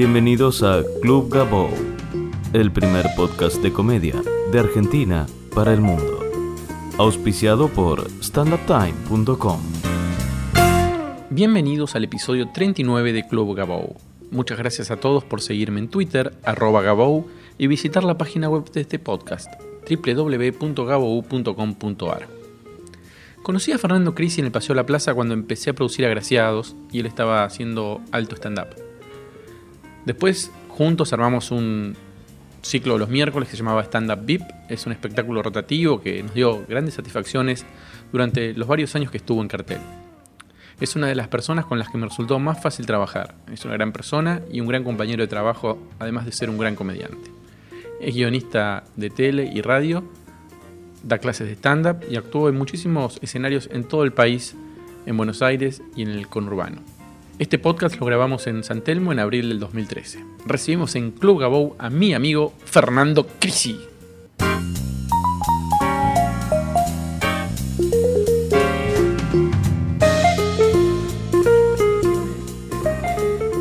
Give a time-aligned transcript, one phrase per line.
[0.00, 1.68] Bienvenidos a Club Gabo,
[2.54, 4.14] el primer podcast de comedia
[4.50, 6.20] de Argentina para el mundo.
[6.96, 9.60] Auspiciado por standuptime.com.
[11.28, 13.98] Bienvenidos al episodio 39 de Club Gabou.
[14.30, 17.26] Muchas gracias a todos por seguirme en Twitter, arroba Gabou,
[17.58, 19.52] y visitar la página web de este podcast,
[19.86, 22.26] www.gabou.com.ar.
[23.42, 26.74] Conocí a Fernando Crisi en el Paseo de la Plaza cuando empecé a producir Agraciados
[26.90, 28.89] y él estaba haciendo alto stand-up.
[30.04, 31.94] Después, juntos armamos un
[32.62, 34.42] ciclo de los miércoles que se llamaba Stand Up VIP.
[34.68, 37.64] Es un espectáculo rotativo que nos dio grandes satisfacciones
[38.12, 39.80] durante los varios años que estuvo en cartel.
[40.80, 43.34] Es una de las personas con las que me resultó más fácil trabajar.
[43.52, 46.74] Es una gran persona y un gran compañero de trabajo, además de ser un gran
[46.74, 47.30] comediante.
[48.00, 50.02] Es guionista de tele y radio,
[51.02, 54.56] da clases de stand-up y actuó en muchísimos escenarios en todo el país,
[55.04, 56.80] en Buenos Aires y en el conurbano.
[57.40, 60.22] Este podcast lo grabamos en San Telmo en abril del 2013.
[60.44, 63.80] Recibimos en Club Gabou a mi amigo Fernando Crisi.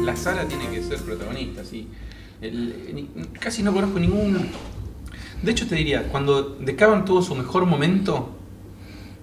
[0.03, 1.87] La sala tiene que ser protagonista, sí.
[3.39, 4.49] Casi no conozco ningún.
[5.41, 8.29] De hecho, te diría, cuando Decaban tuvo su mejor momento,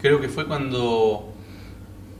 [0.01, 1.35] creo que fue cuando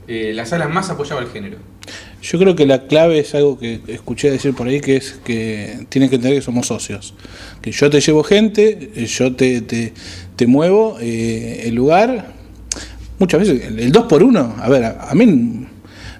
[0.07, 1.76] eh, la sala más apoyaba el género.
[2.21, 5.85] Yo creo que la clave es algo que escuché decir por ahí, que es que
[5.89, 7.13] tienen que entender que somos socios.
[7.61, 9.93] Que yo te llevo gente, eh, yo te, te,
[10.35, 12.33] te muevo eh, el lugar.
[13.19, 15.67] Muchas veces, el, el dos por uno, a ver, a, a mí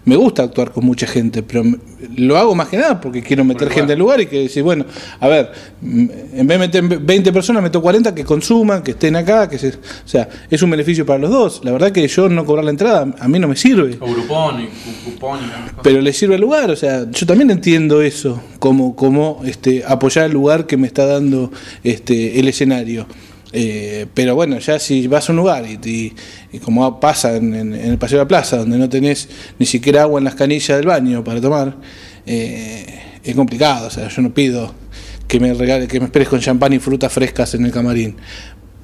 [0.07, 1.77] me gusta actuar con mucha gente, pero me-
[2.15, 4.85] lo hago más que nada porque quiero meter gente al lugar y que decir, bueno,
[5.19, 5.51] a ver,
[5.83, 9.69] en vez de meter 20 personas, meto 40 que consuman, que estén acá, que se,
[9.69, 9.73] o
[10.05, 11.61] sea, es un beneficio para los dos.
[11.63, 14.61] La verdad que yo no cobrar la entrada, a mí no me sirve O grupón
[14.61, 14.67] y
[15.03, 15.39] cupón
[15.83, 20.25] pero le sirve al lugar, o sea, yo también entiendo eso, como, como este, apoyar
[20.25, 21.51] el lugar que me está dando
[21.83, 23.07] este, el escenario.
[23.59, 26.13] Eh, pero bueno, ya si vas a un lugar y, y-
[26.51, 29.27] y como pasa en, el Paseo de la Plaza, donde no tenés
[29.57, 31.75] ni siquiera agua en las canillas del baño para tomar,
[32.27, 32.85] eh,
[33.23, 34.75] es complicado, o sea, yo no pido
[35.27, 38.15] que me regale, que me esperes con champán y frutas frescas en el camarín.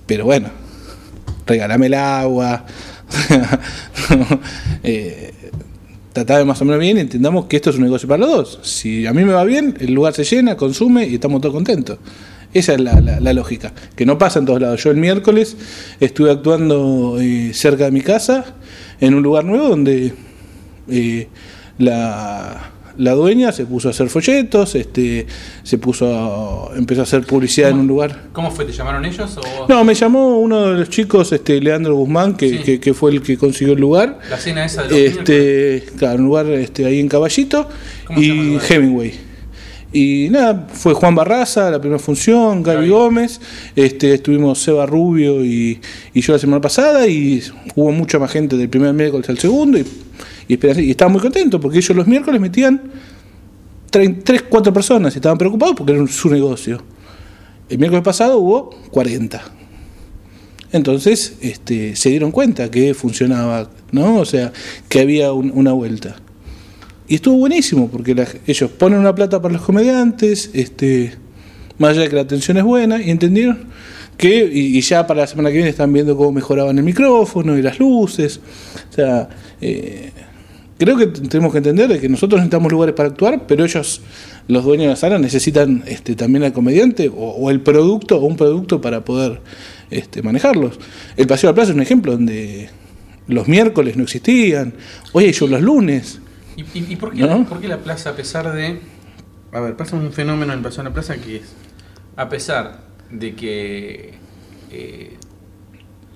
[0.07, 0.49] Pero bueno,
[1.45, 2.65] regálame el agua.
[4.83, 5.33] eh,
[6.13, 8.59] tratar de más o menos bien entendamos que esto es un negocio para los dos.
[8.63, 11.99] Si a mí me va bien, el lugar se llena, consume y estamos todos contentos.
[12.53, 14.83] Esa es la, la- la lógica, que no pasa en todos lados.
[14.83, 15.57] Yo el miércoles
[15.99, 18.45] estuve actuando eh, cerca de mi casa,
[18.99, 20.13] en un lugar nuevo donde
[20.89, 21.27] eh,
[21.79, 25.25] la, la dueña se puso a hacer folletos, este,
[25.63, 28.25] se puso a, empezó a hacer publicidad en un lugar.
[28.33, 28.65] ¿Cómo fue?
[28.65, 32.49] ¿Te llamaron ellos o No, me llamó uno de los chicos, este, Leandro Guzmán, que,
[32.49, 32.57] Sí.
[32.59, 34.19] que- que fue el que consiguió el lugar.
[34.29, 35.17] la cena esa de los?
[35.17, 37.67] Este, claro, un lugar este, ahí en Caballito
[38.05, 38.59] ¿Cómo se llama el y?
[38.73, 39.13] Hemingway.
[39.93, 42.89] Y nada, fue Juan Barraza la primera función, Gaby.
[42.89, 43.39] Gómez,
[43.75, 45.79] este, estuvimos Seba Rubio y,
[46.15, 47.43] y yo la semana pasada y
[47.75, 49.85] hubo mucha más gente del primer miércoles al segundo y,
[50.47, 52.81] y, y estaba muy contento porque ellos los miércoles metían
[53.91, 56.81] 3, 4 personas y estaban preocupados porque era su negocio.
[57.69, 59.41] El miércoles pasado hubo 40.
[60.71, 64.17] Entonces este, se dieron cuenta que funcionaba, ¿no?
[64.17, 64.51] O sea,
[64.89, 66.15] que había un- una vuelta.
[67.13, 71.13] Y estuvo buenísimo, porque la- ellos ponen una plata para los comediantes, este,
[71.77, 73.65] más allá de que la atención es buena, y entendieron
[74.17, 77.61] que, y, ya para la semana que viene están viendo cómo mejoraban el micrófono y
[77.61, 78.39] las luces.
[78.89, 79.29] O sea,
[79.61, 80.09] eh,
[80.79, 84.01] creo que tenemos que entender de que nosotros necesitamos lugares para actuar, pero ellos,
[84.47, 88.25] los dueños de la sala, necesitan este, también al comediante o, o el producto o
[88.25, 89.39] un producto para poder
[89.91, 90.79] este, manejarlos.
[91.15, 92.69] El Paseo de la Plaza es un ejemplo donde
[93.27, 94.73] los miércoles no existían,
[95.11, 96.21] hoy hay show los lunes.
[96.55, 97.45] ¿Y, y- y por, qué, ¿No?
[97.45, 98.79] por qué la plaza, a pesar de.
[99.51, 101.53] A ver, pasa un fenómeno en de la Plaza que es.
[102.15, 102.81] A pesar
[103.11, 104.13] de que
[104.71, 105.17] eh,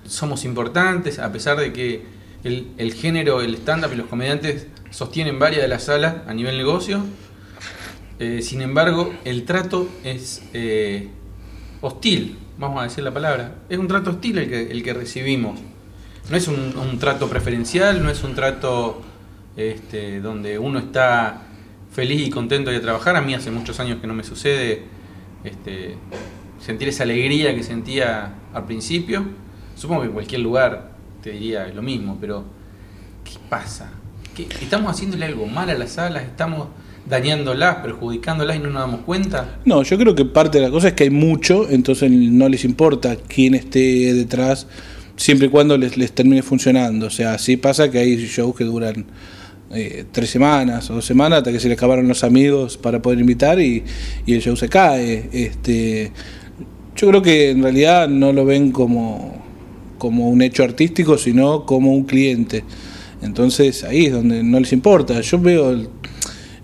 [0.06, 2.04] somos importantes, a pesar de que
[2.44, 6.58] el, el género, el stand-up y los comediantes sostienen varias de las salas a nivel
[6.58, 7.04] negocio,
[8.20, 11.10] eh, sin embargo, el trato es eh,
[11.82, 13.56] hostil, vamos a decir la palabra.
[13.70, 15.60] Es un trato hostil el que, el que recibimos.
[16.30, 19.02] No es un, un trato preferencial, no es un trato
[19.58, 21.42] este, donde uno está
[21.92, 23.16] feliz y contento de trabajar.
[23.16, 24.84] A mí hace muchos años que no me sucede
[25.44, 25.96] este,
[26.64, 29.26] sentir esa alegría que sentía al principio.
[29.76, 32.46] Supongo que en cualquier lugar te diría lo mismo, pero
[33.24, 33.92] ¿qué pasa?
[34.36, 36.24] ¿Qué- ¿Estamos haciéndole algo mal a las salas?
[36.24, 36.68] ¿Estamos
[37.10, 39.60] dañándolas, perjudicándolas y no nos damos cuenta?
[39.66, 42.64] No, yo creo que parte de la cosa es que hay mucho, entonces no les
[42.66, 44.68] importa quién esté detrás,
[45.16, 47.08] siempre y cuando les, les termine funcionando.
[47.08, 49.06] O sea, sí pasa que hay shows que duran
[49.74, 53.20] eh, tres semanas o dos semanas hasta que se le acabaron los amigos para poder
[53.20, 53.84] invitar y,
[54.26, 55.30] y el show se cae.
[55.32, 56.12] Este,
[56.96, 59.44] yo creo que en realidad no lo ven como,
[59.98, 62.64] como un hecho artístico, sino como un cliente.
[63.22, 65.20] Entonces ahí es donde no les importa.
[65.22, 65.90] Yo veo el-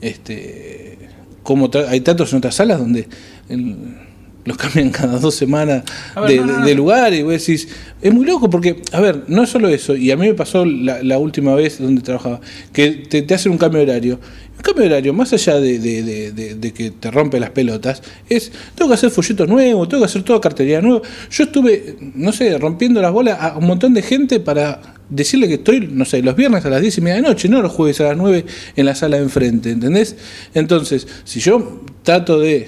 [0.02, 0.98] este,
[1.44, 3.08] como hay tantos en otras salas donde
[3.50, 4.03] el-
[4.46, 5.84] los cambian cada dos semanas
[6.16, 6.66] ver, de, no, no, de- no.
[6.66, 7.68] de lugar y vos decís,
[8.02, 10.66] es muy loco porque, a ver, no es solo eso, y a mí me pasó
[10.66, 12.42] la, la última vez donde trabajaba,
[12.74, 14.20] que te, te hacen un cambio de horario.
[14.56, 17.50] Un cambio de horario, más allá de, de- de- de- de que te rompe las
[17.52, 21.02] pelotas, es, tengo que hacer folletos nuevos, tengo que hacer toda cartería nueva.
[21.32, 24.80] Yo estuve, no sé, rompiendo las bolas a un montón de gente para
[25.10, 27.50] decirle que estoy, no sé, los viernes a las 10 y media de la noche,
[27.50, 30.16] no los jueves a las 9 en la sala de enfrente, ¿entendés?
[30.54, 32.68] Entonces, si yo trato de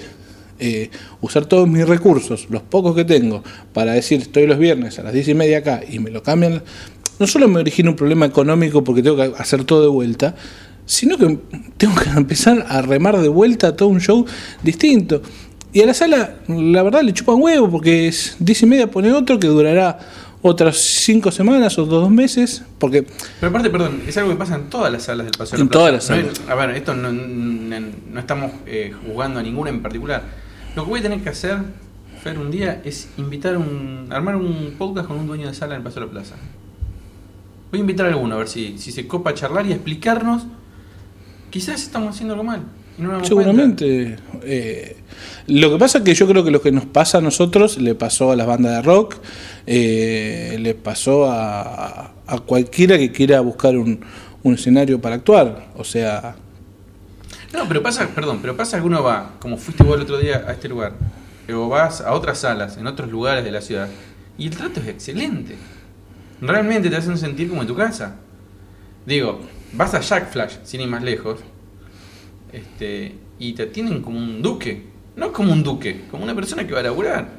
[0.58, 3.42] eh, usar todos mis recursos, los pocos que tengo,
[3.72, 6.62] para decir estoy los viernes a las 10 y media acá y me lo cambian,
[7.18, 10.34] no solo me origina un problema económico porque tengo que hacer todo de vuelta,
[10.84, 11.38] sino que
[11.76, 14.24] tengo que empezar a remar de vuelta todo un show
[14.62, 15.22] distinto.
[15.72, 19.12] Y a la sala, la verdad, le chupan huevo porque es 10 y media pone
[19.12, 19.98] otro que durará
[20.42, 23.04] otras 5 semanas o dos meses, porque
[23.40, 25.62] Pero aparte, perdón, es algo que pasa en todas las salas del Paseo de la
[25.64, 25.78] En Plaza.
[25.78, 26.38] todas las No salas.
[26.44, 27.80] es- a ver, esto no, no,
[28.12, 30.22] no estamos eh, jugando a ninguna en particular.
[30.76, 31.56] Lo que voy a tener que hacer,
[32.22, 34.08] Fer, un día es invitar un.
[34.10, 36.34] armar un podcast con un dueño de sala en el Paseo de la Plaza.
[37.70, 39.76] Voy a invitar a alguno a ver si, si se copa a charlar y a
[39.76, 40.42] explicarnos.
[41.48, 42.60] Quizás estamos haciendo algo mal.
[43.22, 44.16] Seguramente.
[44.42, 44.96] eh,
[45.46, 47.94] lo que pasa es que yo creo que lo que nos pasa a nosotros le
[47.94, 49.16] pasó a las bandas de rock,
[49.66, 54.00] eh, le pasó a, a cualquiera que quiera buscar un,
[54.42, 55.68] un escenario para actuar.
[55.76, 56.36] O sea,
[57.56, 60.44] No, pero pasa, perdón, pero pasa que uno va, como fuiste vos el otro día
[60.46, 60.92] a este lugar,
[61.50, 63.88] o vas a otras salas, en otros lugares de la ciudad,
[64.36, 65.56] y el trato es excelente.
[66.42, 68.16] Realmente te hacen sentir como en tu casa.
[69.06, 69.40] Digo,
[69.72, 71.40] vas a Jack Flash, sin ir más lejos,
[72.52, 74.94] este, y te atienden como un duque.
[75.16, 77.30] No como un duque, como una persona que va a laburar.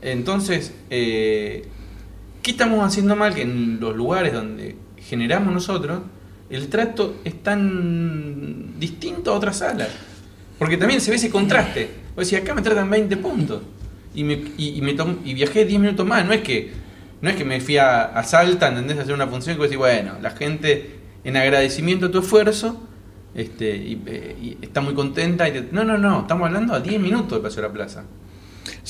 [0.00, 1.66] Entonces, eh,
[2.40, 3.34] ¿qué estamos haciendo mal?
[3.34, 6.02] Que en los lugares donde generamos nosotros,
[6.50, 9.88] el trato es tan distinto a otras salas.
[10.58, 11.88] Porque también se ve ese contraste.
[12.16, 13.62] O sea, acá me tratan 20 puntos.
[14.14, 14.94] Y, me, y, y me
[15.24, 16.24] y viajé 10 minutos más.
[16.26, 16.72] No es que
[17.22, 18.98] no es que me fui a, Salta, ¿entendés?
[18.98, 22.80] A hacer una función que decís, bueno, la gente en agradecimiento a tu esfuerzo
[23.34, 23.74] este,
[24.06, 25.48] eh, y está muy contenta.
[25.48, 28.04] Y te- no, no, no, estamos hablando a 10 minutos de Paseo de la Plaza.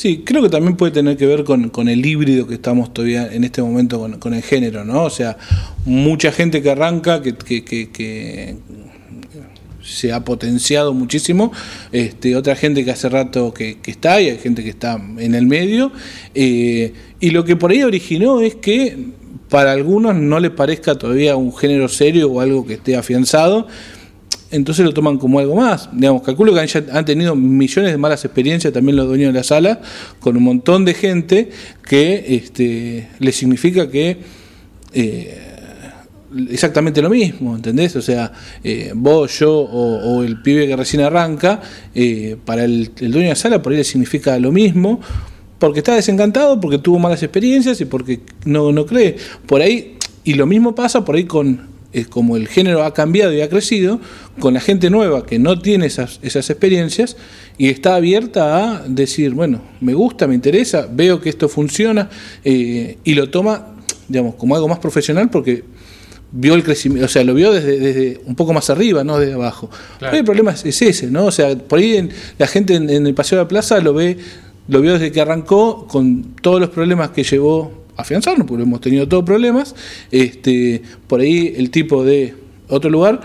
[0.00, 3.30] Sí, creo que también puede tener que ver con, con el híbrido que estamos todavía
[3.30, 5.04] en este momento con, con el género, ¿no?
[5.04, 5.36] O sea,
[5.84, 8.56] mucha gente que arranca, que, que, que-
[9.82, 11.52] se ha potenciado muchísimo,
[11.92, 15.34] este, otra gente que hace rato que, que está y hay gente que está en
[15.34, 15.92] el medio,
[16.34, 18.96] eh, y lo que por ahí originó es que
[19.50, 23.66] para algunos no les parezca todavía un género serio o algo que esté afianzado,
[24.50, 25.88] entonces lo toman como algo más.
[25.92, 26.60] Digamos, calculo que
[26.92, 29.80] han, tenido millones de malas experiencias también los dueños de la sala,
[30.18, 31.50] con un montón de gente
[31.86, 34.18] que este, les significa que
[34.92, 35.38] eh,
[36.50, 37.94] exactamente lo mismo, ¿entendés?
[37.96, 38.32] O sea,
[38.64, 41.60] eh, vos, yo o, o el pibe que recién arranca,
[41.94, 45.00] eh, para el, el dueño de la sala por ahí le significa lo mismo,
[45.58, 49.16] porque está desencantado, porque tuvo malas experiencias y porque no, no cree.
[49.46, 53.32] Por ahí, y lo mismo pasa por ahí con, eh, como el género ha cambiado
[53.32, 54.00] y ha crecido,
[54.38, 57.16] con la gente nueva que no tiene esas, esas experiencias
[57.58, 62.08] y está abierta a decir, bueno, me gusta, me interesa, veo que esto funciona
[62.44, 63.74] eh, y lo toma,
[64.08, 65.64] digamos, como algo más profesional porque
[66.32, 69.32] vio el crecimiento, o sea, lo vio desde, desde un poco más arriba, no desde
[69.34, 69.68] abajo.
[69.98, 70.16] Claro.
[70.16, 71.26] El problema es, es ese, ¿no?
[71.26, 73.94] O sea, por ahí en- la gente en, en el Paseo de la Plaza lo
[73.94, 74.16] ve,
[74.68, 79.06] lo vio desde que arrancó con todos los problemas que llevó afianzarnos, porque hemos tenido
[79.08, 79.74] todos problemas.
[80.10, 82.34] Este, por ahí el tipo de
[82.68, 83.20] otro lugar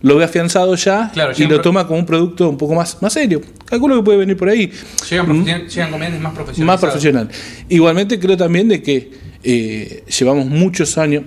[0.00, 3.12] lo ve afianzado ya Claro, y lo toma como un producto un poco más, más
[3.12, 3.40] serio.
[3.64, 4.70] Calculo que puede venir por ahí.
[5.10, 6.58] Llegan, profesion- llegan comediantes más profesionales.
[6.58, 6.66] Mm.
[6.66, 7.28] Más profesional.
[7.68, 9.10] Igualmente creo también de que
[9.42, 11.24] eh, llevamos muchos años,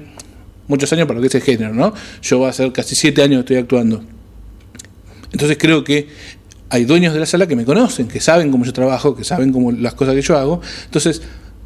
[0.67, 1.93] muchos años para lo que es el género, ¿no?
[2.21, 4.03] Yo voy a hacer casi siete años que estoy actuando.
[5.33, 6.07] Entonces creo que
[6.69, 9.51] hay dueños de la sala que me conocen, que saben cómo yo trabajo, que saben
[9.51, 10.61] cómo las cosas que yo hago.
[10.85, 11.21] Entonces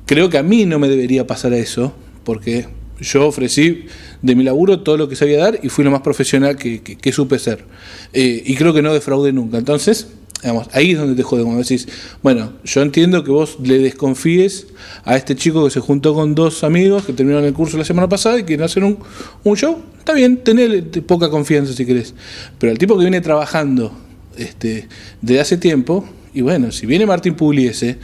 [0.06, 1.94] creo que a mí no me debería pasar eso,
[2.24, 2.68] porque
[3.00, 3.86] yo ofrecí
[4.22, 7.12] de mi laburo todo lo que sabía dar y fui lo más profesional que, que-
[7.12, 7.66] supe ser.
[8.14, 9.58] Eh, y creo que no defraudé nunca.
[9.58, 10.08] Entonces,
[10.42, 11.88] digamos, ahí es donde te jode, cuando decís,
[12.24, 14.68] bueno, yo entiendo que vos le desconfíes
[15.04, 18.08] a este chico que se juntó con dos amigos que terminaron el curso la semana
[18.08, 19.00] pasada y quieren hacer un,
[19.44, 22.14] un show, está bien, tenés poca confianza si querés.
[22.60, 23.92] Pero el tipo que viene trabajando
[24.38, 24.88] este,
[25.22, 27.98] desde hace tiempo, y bueno, si viene Martín Pugliese,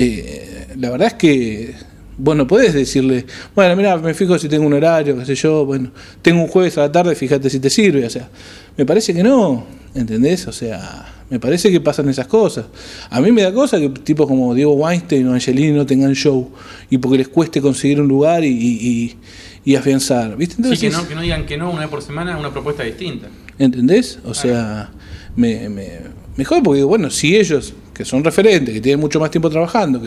[0.00, 1.74] eh, la verdad es que
[2.20, 3.24] Vos no podés decirle,
[3.54, 6.76] bueno, mira, me fijo si tengo un horario, qué sé yo, bueno, tengo un jueves
[6.76, 8.28] a la tarde, fíjate si te sirve, o sea,
[8.76, 9.64] me parece que no,
[9.94, 10.48] ¿entendés?
[10.48, 12.66] O sea, me parece que pasan esas cosas.
[13.08, 16.50] A mí me da cosa que tipos como Diego Weinstein o Angelini no tengan show
[16.90, 19.16] y porque les cueste conseguir un lugar y, y,
[19.64, 20.56] y afianzar, ¿viste?
[20.56, 22.82] Entonces, sí, que no, que no digan que no una vez por semana una propuesta
[22.82, 23.28] distinta.
[23.60, 24.18] ¿Entendés?
[24.24, 24.90] O sea,
[25.36, 26.00] me, me,
[26.36, 30.00] mejor porque, bueno, si ellos que son referentes, que tienen mucho más tiempo trabajando,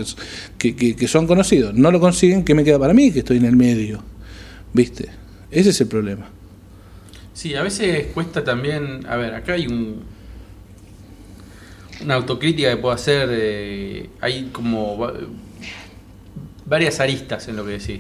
[0.58, 3.44] que, que, son conocidos, no lo consiguen, ¿qué me queda para mí que estoy en
[3.44, 4.02] el medio?
[4.72, 5.10] ¿Viste?
[5.52, 6.30] Ese es el problema.
[7.34, 10.04] Sí, a veces cuesta también, a ver, acá hay un,
[12.02, 15.06] una autocrítica que puedo hacer, eh, hay como
[16.66, 18.00] varias aristas en lo que decís.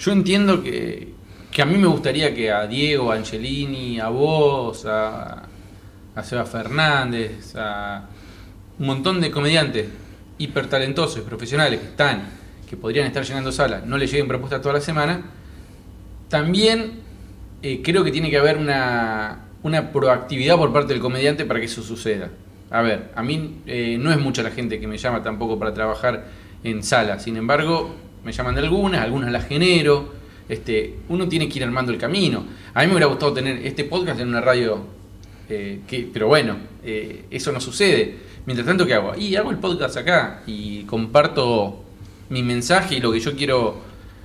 [0.00, 1.12] Yo entiendo que,
[1.52, 5.44] que a mí me gustaría que a Diego, a Angelini, a vos, a,
[6.16, 8.09] a Seba Fernández, a
[8.80, 9.86] un montón de comediantes
[10.38, 12.22] hiper talentosos y profesionales que están,
[12.68, 15.22] que podrían estar llenando salas, no le lleguen propuestas toda la semana,
[16.30, 16.92] también
[17.62, 21.66] eh, creo que tiene que haber una, una, proactividad por parte del comediante para que
[21.66, 22.30] eso suceda.
[22.70, 25.74] A ver, a mí eh, no es mucha la gente que me llama tampoco para
[25.74, 26.28] trabajar
[26.64, 27.94] en salas, sin embargo,
[28.24, 30.20] me llaman de algunas, algunas las genero.
[30.48, 32.44] Este, uno tiene que ir armando el camino.
[32.74, 34.80] A mí me hubiera gustado tener este podcast en una radio,
[35.48, 38.29] eh, que, pero bueno, eso no sucede.
[38.46, 39.14] Mientras tanto, ¿qué hago?
[39.16, 41.84] Y hago el podcast acá y comparto
[42.30, 43.76] mi mensaje y lo que yo quiero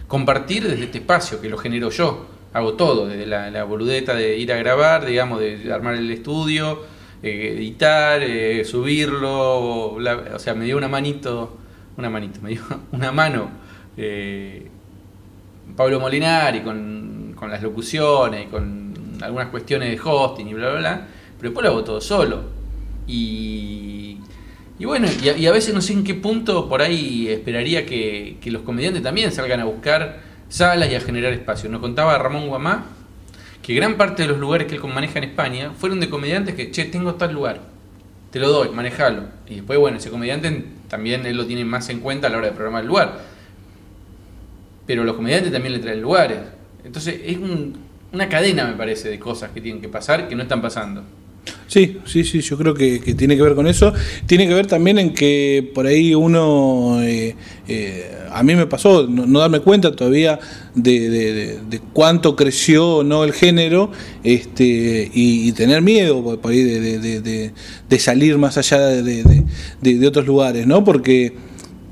[0.07, 2.27] compartir desde este espacio, que lo genero yo.
[2.53, 6.83] Hago todo, desde la, boludeta de ir a grabar, digamos, de armar el estudio,
[7.21, 11.57] eh, editar, eh, subirlo, o sea, me dio una manito,
[11.97, 12.61] una manito, me dio
[12.93, 13.49] una mano
[13.97, 14.69] eh,
[15.75, 20.79] Pablo Molinari con, con las locuciones y con algunas cuestiones de hosting y bla, bla,
[20.79, 21.07] bla,
[21.37, 22.64] pero después lo hago todo solo.
[23.07, 24.17] Y,
[24.77, 28.63] y bueno, y a, veces no sé en qué punto por ahí esperaría que, los
[28.63, 30.19] comediantes también salgan a buscar
[30.49, 31.69] salas y a generar espacio.
[31.69, 32.85] Nos contaba Ramón Guamá
[33.61, 36.71] que gran parte de los lugares que él maneja en España fueron de comediantes que,
[36.71, 37.61] che, tengo tal lugar,
[38.31, 39.23] te lo doy, manejalo.
[39.47, 42.47] Y después, bueno, ese comediante también él lo tiene más en cuenta a la hora
[42.47, 43.21] de programar el lugar.
[44.85, 46.39] Pero los comediantes también le traen lugares.
[46.83, 47.37] Entonces es
[48.11, 51.03] una cadena, me parece, de cosas que tienen que pasar que no están pasando.
[51.67, 53.93] Sí, sí, sí, yo creo que, tiene que ver con eso.
[54.25, 57.35] Tiene que ver también en que por ahí uno, eh,
[57.67, 60.39] eh, a mí me pasó no, darme cuenta todavía
[60.73, 61.59] de,
[61.93, 63.91] cuánto creció no el género
[64.23, 67.51] este, y, tener miedo por ahí de,
[67.99, 70.83] salir más allá de, otros lugares, ¿no?
[70.83, 71.33] Porque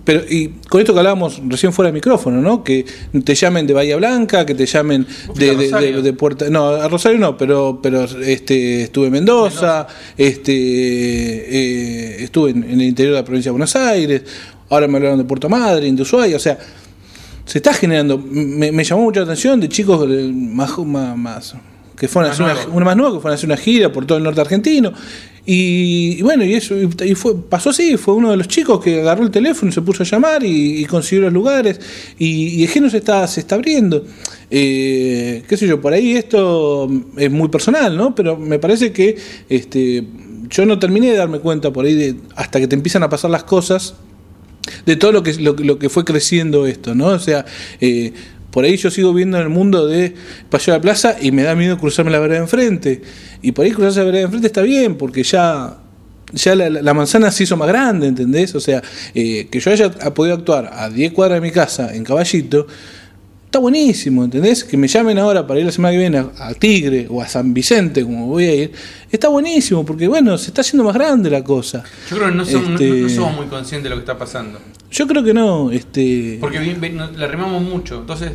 [0.03, 2.63] pero y con esto que hablábamos recién fuera de micrófono, ¿no?
[2.63, 2.85] Que
[3.23, 7.37] te llamen de Bahía Blanca, que te llamen de, de, Puerta, no, a Rosario no,
[7.37, 13.49] pero pero este estuve en Mendoza, este eh, estuve en, el interior de la provincia
[13.49, 14.23] de Buenos Aires,
[14.69, 16.57] ahora me hablaron de Puerto Madryn, de Ushuaia, o sea,
[17.45, 21.55] se está generando, me, llamó mucha atención de chicos más, más,
[21.97, 24.17] que fueron a hacer una, más nueva que fueron a hacer una gira por todo
[24.17, 24.91] el norte argentino
[25.45, 29.23] y, bueno, y eso y fue, pasó así, fue uno de los chicos que agarró
[29.23, 31.79] el teléfono y se puso a llamar y, consiguió los lugares
[32.17, 34.05] y, y el género se está, se está abriendo.
[34.49, 38.15] Eh, qué sé yo, por ahí esto es muy personal, ¿no?
[38.15, 39.17] Pero me parece que
[39.49, 40.05] este,
[40.49, 43.31] yo no terminé de darme cuenta por ahí de, hasta que te empiezan a pasar
[43.31, 43.95] las cosas
[44.85, 47.07] de todo lo que, lo, lo que fue creciendo esto, ¿no?
[47.07, 47.45] O sea,
[47.81, 48.13] eh,
[48.53, 50.13] por ahí yo sigo viendo en el mundo de
[50.51, 53.01] Paseo de la Plaza y me da miedo cruzarme la vereda enfrente.
[53.41, 55.77] Y por ahí cruzarse la vereda enfrente está bien, porque ya,
[56.33, 58.53] ya la, manzana se hizo más grande, ¿entendés?
[58.53, 58.83] O sea,
[59.15, 62.67] eh, que yo haya podido actuar a 10 cuadras de mi casa en Caballito,
[63.53, 64.63] está buenísimo, ¿entendés?
[64.63, 67.53] Que me llamen ahora para ir la semana que viene a, Tigre o a San
[67.53, 68.71] Vicente, como voy a ir,
[69.11, 71.83] está buenísimo, porque bueno, se está haciendo más grande la cosa.
[72.09, 74.57] Yo creo que no somos, este, muy conscientes de lo que está pasando.
[74.89, 75.69] Yo creo que no.
[75.69, 78.31] este Porque bien, le remamos mucho, entonces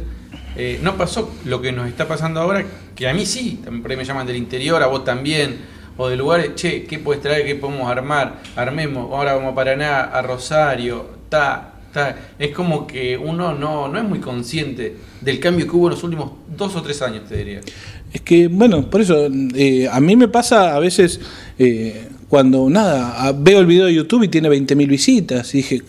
[0.54, 3.96] eh, no pasó lo que nos está pasando ahora, que a mí sí, por ahí
[3.96, 5.56] me llaman del interior, a vos también,
[5.96, 7.44] o de lugares, che, ¿qué puedes traer?
[7.44, 8.40] ¿Qué podemos armar?
[8.54, 11.77] Armemos, ahora vamos a Paraná, a Rosario, ta,
[12.38, 16.04] es como que uno no, no es muy consciente del cambio que hubo en los
[16.04, 17.60] últimos dos o tres años, te diría.
[18.12, 21.20] Es que, bueno, por eso, eh, a mí me pasa a veces
[21.58, 25.82] eh, cuando, nada, veo el video de YouTube y tiene 20.000 visitas y dije,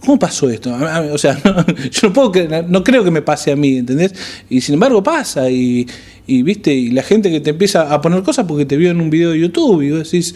[0.00, 0.74] ¿cómo pasó esto?
[1.12, 1.40] O sea,
[1.90, 2.32] yo no, puedo,
[2.68, 4.14] no creo que me pase a mí, ¿entendés?
[4.48, 5.86] Y sin embargo pasa y,
[6.26, 9.00] y, viste, y la gente que te empieza a poner cosas porque te vio en
[9.00, 10.34] un video de YouTube y vos decís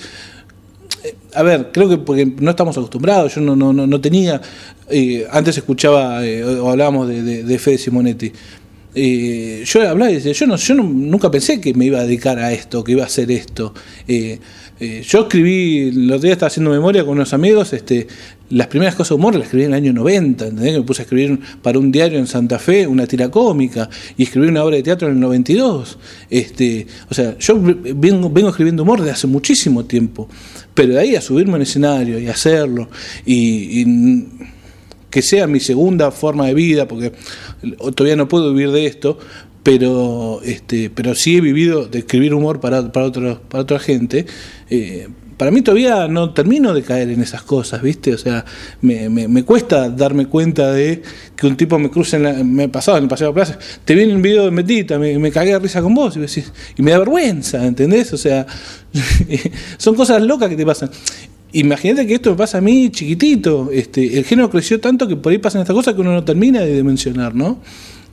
[1.37, 4.41] a ver, creo que porque no estamos acostumbrados, yo no, no, no tenía,
[4.91, 8.33] eh, antes escuchaba eh, o hablábamos de, de, Fede Simonetti,
[8.95, 12.05] eh, yo hablaba y decía, yo, no, yo no- nunca pensé que me iba a
[12.05, 13.75] dedicar a esto, que iba a hacer esto.
[14.79, 18.07] Yo escribí, los días estaba haciendo memoria con unos amigos, este,
[18.51, 20.77] las primeras cosas de humor las escribí en el año 90, ¿entendés?
[20.77, 23.89] Me puse a escribir para un diario en Santa Fe una tira cómica
[24.19, 25.99] y escribí una obra de teatro en el 92.
[26.29, 30.29] Este, o sea, yo vengo, vengo escribiendo humor desde hace muchísimo tiempo,
[30.77, 32.89] pero de ahí a subirme al escenario y hacerlo
[33.25, 34.25] y-
[35.11, 37.11] que sea mi segunda forma de vida, porque
[37.95, 39.19] todavía no puedo vivir de esto,
[39.63, 44.27] pero este, pero sí he vivido de escribir humor para, para, para otra gente.
[44.69, 48.15] eh, para mí todavía no termino de caer en esas cosas, ¿viste?
[48.15, 48.45] O sea,
[48.81, 51.03] me, me- me cuesta darme cuenta de
[51.37, 53.95] que un tipo me cruza en la, me pasaba en el paseo de plaza, te
[53.95, 56.51] vi en un video de Metita, me, me cagué de risa con vos, y, decís-
[56.77, 58.13] y me da vergüenza, ¿entendés?
[58.13, 58.47] O sea,
[59.79, 60.91] son cosas locas que te pasan.
[61.53, 63.71] Imagínate que esto me pasa a mí chiquitito.
[63.73, 66.61] Este, el género creció tanto que por ahí pasan estas cosas que uno no termina
[66.61, 67.61] de mencionar, ¿no?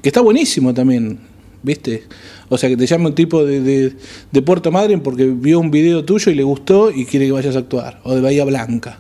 [0.01, 1.19] Que está buenísimo también,
[1.63, 2.03] ¿viste?
[2.49, 3.95] O sea, que te llame un tipo de,
[4.31, 7.55] de, Puerto Madryn porque vio un video tuyo y le gustó y quiere que vayas
[7.55, 7.99] a actuar.
[8.03, 8.99] O de Bahía Blanca,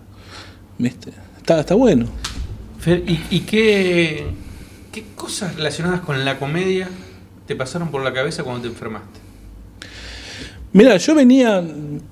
[0.77, 1.11] ¿viste?
[1.37, 2.07] Está, está bueno.
[2.79, 4.25] Fer, ¿y, y qué,
[4.91, 6.89] qué cosas relacionadas con la comedia
[7.45, 9.22] te pasaron por la cabeza cuando te enfermaste?
[10.75, 11.63] Mira, yo venía,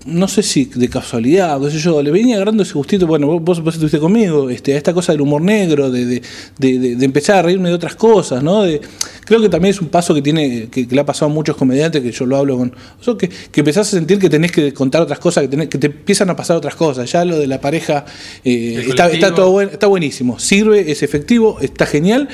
[0.06, 3.64] no sé si de casualidad, qué sé yo, le venía agarrando ese gustito, bueno, vos,
[3.64, 6.22] vos, estuviste conmigo, este, a esta cosa del humor negro, de, de,
[6.60, 8.62] de, de- de empezar a reírme de otras cosas, ¿no?
[8.62, 8.80] De,
[9.26, 11.56] creo que también es un paso que tiene, que, que le ha pasado a muchos
[11.58, 12.72] comediantes, que yo lo hablo con,
[13.18, 15.88] que, que empezás a sentir que tenés que contar otras cosas, que, tenés, que te
[15.88, 17.12] empiezan a pasar otras cosas.
[17.12, 18.06] Ya lo de la pareja
[18.46, 22.30] eh, está, está todo buen- está buenísimo, sirve, es efectivo, está genial.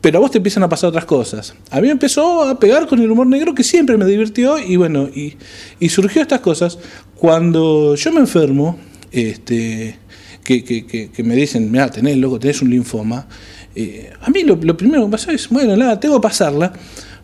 [0.00, 1.54] Pero a vos te empiezan a pasar otras cosas.
[1.70, 5.08] A mí empezó a pegar con el humor negro que siempre me divirtió y bueno,
[5.08, 5.34] y,
[5.80, 6.78] y surgió estas cosas
[7.16, 8.78] cuando yo me enfermo,
[9.10, 9.98] este,
[10.44, 13.26] que, que, que, que me dicen, mira, tenés, loco, tenés un linfoma.
[13.74, 16.72] eh, a mí lo, lo primero que me pasó es, bueno, nada, tengo que pasarla.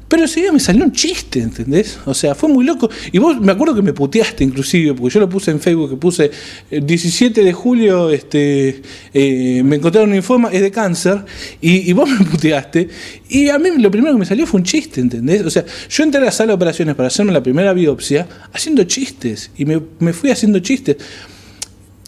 [0.08, 1.98] Pero día me salió un chiste, ¿entendés?
[2.04, 2.90] O sea, fue muy loco.
[3.12, 5.96] Y vos, me acuerdo que me puteaste inclusive, porque yo lo puse en Facebook, que
[5.96, 6.30] puse
[6.70, 8.82] el 17 de julio, este,
[9.12, 11.24] eh, me encontraron un linfoma, es de cáncer,
[11.60, 12.88] y, vos me puteaste.
[13.28, 15.42] Y a mí lo primero que me salió fue un chiste, ¿entendés?
[15.42, 18.84] O sea, yo entré a la sala de operaciones para hacerme la primera biopsia haciendo
[18.84, 20.96] chistes, y me fui haciendo chistes.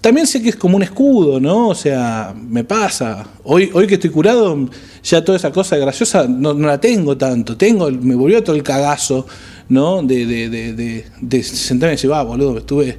[0.07, 1.67] También sé que es como un escudo, ¿no?
[1.71, 3.27] O sea, me pasa.
[3.43, 4.57] Hoy, hoy que estoy curado,
[5.03, 7.57] ya toda esa cosa graciosa no, no la tengo tanto.
[7.57, 9.27] Tengo, me volvió todo el cagazo,
[9.69, 10.03] ¿no?
[10.05, 12.99] De, de, de, de, de sentarme y decir, va, boludo, estuve.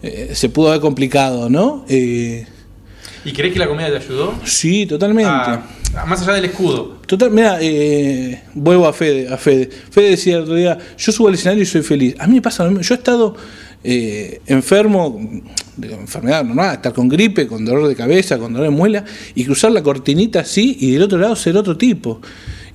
[0.00, 1.84] eh, se pudo haber complicado, ¿no?
[1.88, 2.46] Eh,
[3.24, 4.34] ¿Y crees que la comedia te ayudó?
[4.44, 5.28] sí, totalmente.
[5.30, 5.54] A-
[5.96, 6.98] a- más allá del escudo.
[7.06, 9.68] Total, mira, eh, vuelvo a Fede, a Fede.
[9.90, 12.14] Fede decía el otro día, yo subo al escenario y soy feliz.
[12.20, 12.82] A mí me pasa lo mismo.
[12.84, 13.34] Yo he estado
[13.84, 15.20] eh, enfermo,
[15.76, 19.44] de enfermedad normal, estar con gripe, con dolor de cabeza, con dolor de muela, y
[19.44, 22.20] cruzar la cortinita así y del otro lado ser otro tipo.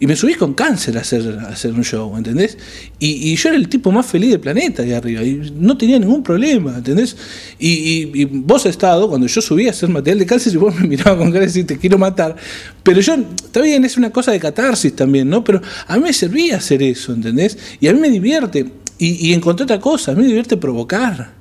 [0.02, 2.58] Y me subí con cáncer a hacer, a hacer un show, ¿entendés?
[3.00, 6.00] Y, y yo era el tipo más feliz del planeta ahí arriba, y no tenía
[6.00, 7.18] ningún problema, ¿entendés?
[7.60, 7.68] Y,
[8.14, 11.18] y- y estado, cuando yo subí a hacer material de cáncer, y vos me mirabas
[11.18, 12.36] con cara de decir, te quiero matar.
[12.82, 15.44] Pero yo, está bien, es una cosa de catarsis también, ¿no?
[15.44, 17.58] Pero a mí me servía hacer eso, ¿entendés?
[17.82, 18.68] Y a mí me divierte.
[19.00, 21.32] Y, y encontré otra cosa, a mí me divierte provocar.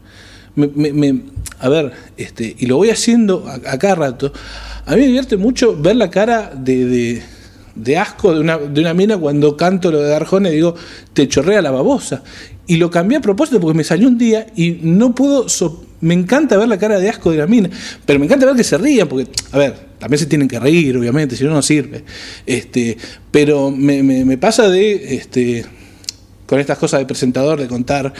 [0.54, 1.20] Me- me- me-
[1.60, 4.32] a ver, este, y lo voy haciendo a, a rato.
[4.86, 7.22] A mí me divierte mucho ver la cara de,
[7.74, 10.74] de- asco de una, de una mina cuando canto lo de Arjona y digo,
[11.12, 12.22] te chorrea la babosa.
[12.66, 15.48] Y lo cambié a propósito porque me salió un día y no puedo.
[15.48, 17.68] so- me encanta ver la cara de asco de la mina,
[18.06, 20.96] pero me encanta ver que se rían, porque, a ver, también se tienen que reír,
[20.96, 22.04] obviamente, si no, no sirve.
[22.46, 22.96] Este,
[23.32, 25.16] pero me, me- me pasa de.
[25.16, 25.64] Este,
[26.48, 28.12] con estas cosas de presentador, de contar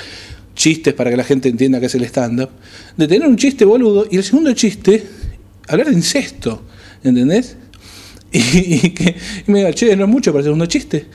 [0.55, 2.51] chistes para que la gente entienda qué es el stand-up,
[2.97, 5.03] de tener un chiste boludo y el segundo chiste,
[5.67, 6.62] hablar de incesto,
[7.03, 7.57] ¿entendés?
[8.31, 11.07] Y, y que y me diga, che, no es mucho para el segundo chiste.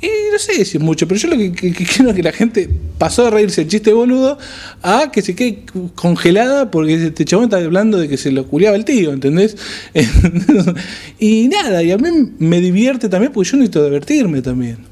[0.00, 2.70] Y no sé si es mucho, pero yo lo que, quiero es que la gente
[2.96, 4.38] pasó a reírse el chiste boludo
[4.82, 5.64] a que se quede
[5.96, 9.56] congelada porque este chabón está hablando de que se lo culiaba el tío, ¿entendés?
[11.18, 14.89] y nada, y a mí me divierte también porque yo necesito divertirme también.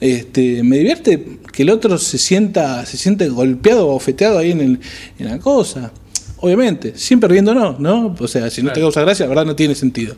[0.00, 4.60] Este, me divierte que el otro se sienta, se siente golpeado o bofeteado ahí en,
[4.60, 4.80] el-
[5.18, 5.92] en la cosa.
[6.38, 8.14] Obviamente, siempre riéndonos, ¿no?
[8.18, 10.16] O sea, si no te causa gracia, la verdad no tiene sentido.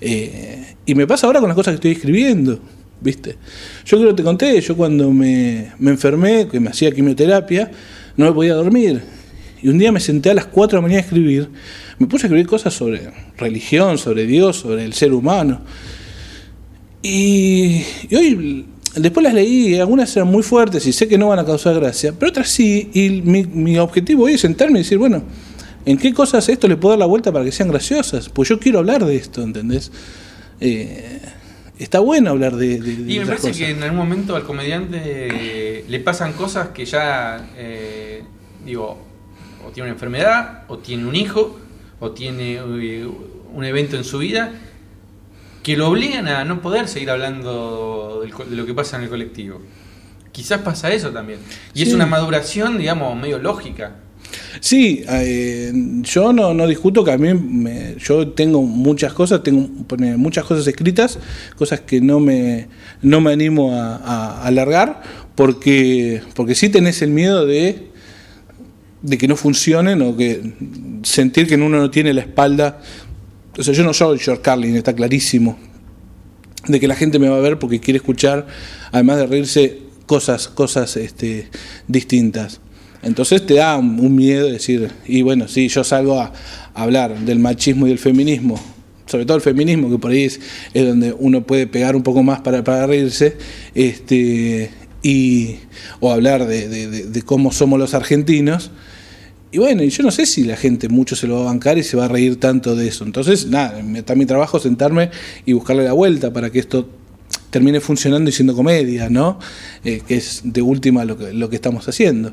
[0.00, 2.60] Eh, y me pasa ahora con las cosas que estoy escribiendo,
[3.00, 3.36] ¿viste?
[3.84, 7.70] Yo creo que te conté, yo cuando me, me enfermé, que me hacía quimioterapia,
[8.16, 9.02] no me podía dormir.
[9.60, 11.48] Y un día me senté a las 4 de la mañana a escribir.
[11.98, 15.62] Me puse a escribir cosas sobre religión, sobre Dios, sobre el ser humano.
[17.02, 21.28] Y, y hoy, después las leí, y algunas eran muy fuertes y sé que no
[21.28, 22.90] van a causar gracia, pero otras sí.
[22.92, 25.22] Y mi, mi objetivo hoy es sentarme y decir, bueno,
[25.84, 28.28] ¿en qué cosas esto le puedo dar la vuelta para que sean graciosas?
[28.28, 29.92] Pues yo quiero hablar de esto, ¿entendés?
[30.60, 31.20] Eh,
[31.78, 33.56] está bueno hablar de, de, de Y me parece cosas.
[33.58, 38.22] que en algún momento al comediante le pasan cosas que ya, eh,
[38.64, 38.98] digo,
[39.66, 41.58] o tiene una enfermedad, o tiene un hijo,
[42.00, 43.06] o tiene eh,
[43.54, 44.52] un evento en su vida,
[45.66, 49.60] que lo obligan a no poder seguir hablando de lo que pasa en el colectivo.
[50.30, 51.40] Quizás pasa eso también.
[51.74, 53.96] Y es una maduración, digamos, medio lógica.
[54.60, 59.68] Sí, eh, yo no, no discuto que a mí me- yo tengo muchas cosas, tengo
[60.16, 61.18] muchas cosas escritas,
[61.56, 62.68] cosas que no me,
[63.02, 65.02] no me animo a, a alargar,
[65.34, 67.88] porque, porque sí tenés el miedo de,
[69.02, 70.42] de que no funcionen o que
[71.02, 72.80] sentir que uno no tiene la espalda.
[73.58, 75.58] O sea, yo no soy George Carlin, está clarísimo,
[76.66, 78.46] de que la gente me va a ver porque quiere escuchar,
[78.92, 81.48] además de reírse, cosas, cosas este,
[81.88, 82.60] distintas.
[83.02, 86.32] Entonces te da un miedo de decir, y bueno, sí, yo salgo a,
[86.74, 88.60] hablar del machismo y del feminismo,
[89.06, 90.40] sobre todo el feminismo, que por ahí es,
[90.74, 93.38] es donde uno puede pegar un poco más para, para reírse,
[93.74, 94.70] este,
[95.02, 95.56] y,
[96.00, 98.70] o hablar de cómo somos los argentinos.
[99.56, 101.82] Y bueno, yo no sé si la gente mucho se lo va a bancar y
[101.82, 103.04] se va a reír tanto de eso.
[103.04, 105.10] Entonces, nada, está mi trabajo sentarme
[105.46, 106.86] y buscarle la vuelta para que esto
[107.48, 109.38] termine funcionando y siendo comedia, ¿no?
[109.82, 112.32] Eh, que es de última lo que, lo que estamos haciendo.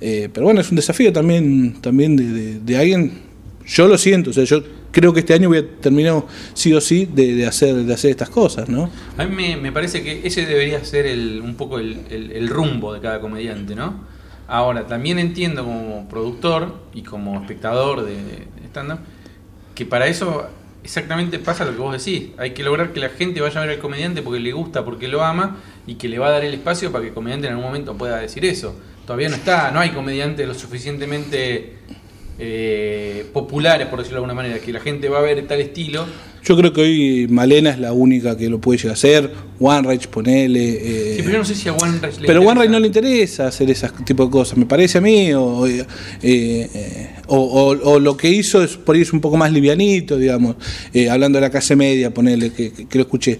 [0.00, 3.20] Eh, pero bueno, es un desafío también, también de, alguien,
[3.66, 6.80] yo lo siento, o sea, yo creo que este año voy a terminar sí o
[6.80, 8.88] sí de, hacer, de hacer estas cosas, ¿no?
[9.18, 13.20] A mí me, parece que ese debería ser el, un poco el rumbo de cada
[13.20, 14.10] comediante, ¿no?
[14.52, 18.98] Ahora, también entiendo como productor y como espectador de, de stand-up
[19.74, 20.46] que para eso
[20.84, 22.32] exactamente pasa lo que vos decís.
[22.36, 25.08] Hay que lograr que la gente vaya a ver al comediante porque le gusta, porque
[25.08, 27.54] lo ama y que le va a dar el espacio para que el comediante en
[27.54, 28.78] algún momento pueda decir eso.
[29.06, 31.78] Todavía no está, no hay comediantes lo suficientemente
[32.44, 36.04] eh, populares, por decirlo de alguna manera, que la gente va a ver tal estilo.
[36.44, 39.82] Yo creo que hoy Malena es la única que lo puede llegar a hacer, One
[39.86, 40.70] Rage, ponele.
[40.72, 42.70] eh, Sí, pero yo no sé si a One Rage le Pero interesa.
[42.72, 47.36] no le interesa hacer ese tipo de cosas, me parece a mí, o, eh, o,
[47.38, 50.56] o- o lo que hizo es por ahí es un poco más livianito, digamos,
[51.08, 53.38] hablando de la clase media, ponerle que, que- que lo escuché.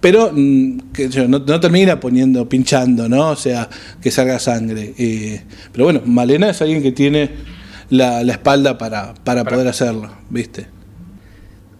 [0.00, 3.30] Pero mm, que no, no termina poniendo, pinchando, ¿no?
[3.30, 3.70] O sea,
[4.02, 4.92] que salga sangre.
[4.98, 5.40] eh,
[5.72, 7.30] pero bueno, Malena es alguien que tiene
[7.94, 10.66] la, la espalda para, para, Para- poder hacerlo, ¿viste?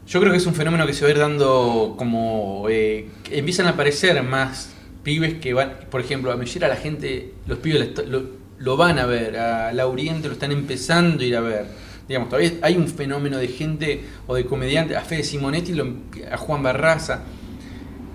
[0.06, 2.66] Yo creo que es un fenómeno que se va a ir dando como...
[2.68, 4.70] eh, empiezan a aparecer más
[5.02, 5.72] pibes que van...
[5.90, 8.22] Por ejemplo, a Mellera la gente, los pibes lo,
[8.58, 11.66] lo- van a ver, a Lauriente lo están empezando a ir a ver.
[12.06, 15.94] Digamos, todavía hay un fenómeno de gente o de comediantes, a Fede Simonetti, lo-
[16.30, 17.22] a Juan Barraza,